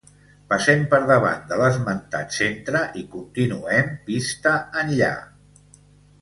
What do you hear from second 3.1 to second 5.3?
continuem pista enllà.